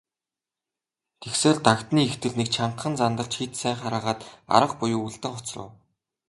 [1.21, 4.19] Тэгсээр, Дагданы эхнэр нэг чангахан зандарч хэд сайн хараагаад
[4.57, 5.67] арга буюу үлдэн хоцров.